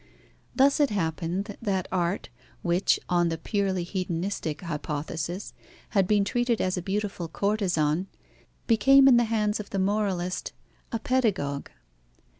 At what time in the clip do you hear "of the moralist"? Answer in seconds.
9.59-10.53